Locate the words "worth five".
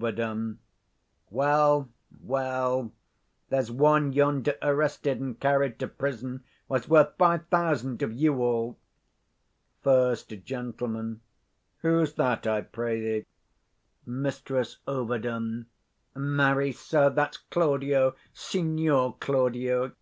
6.88-7.48